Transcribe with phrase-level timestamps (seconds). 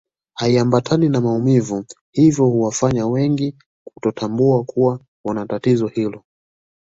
[0.37, 3.55] Haiambatani na maumivu hivyo huwafanya wengi
[3.87, 6.21] kutotambua kuwa wana tatizo hili